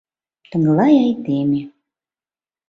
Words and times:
«Тыглай 0.49 0.93
айдеме... 1.05 1.61